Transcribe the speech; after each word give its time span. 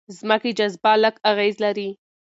ځمکې 0.17 0.51
جاذبه 0.57 0.91
لږ 1.03 1.15
اغېز 1.31 1.55
لري. 1.65 1.89